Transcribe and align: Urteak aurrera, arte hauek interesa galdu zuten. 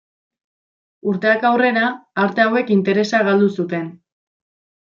Urteak 1.11 1.45
aurrera, 1.51 1.83
arte 2.25 2.47
hauek 2.47 2.75
interesa 2.79 3.23
galdu 3.29 3.55
zuten. 3.61 3.89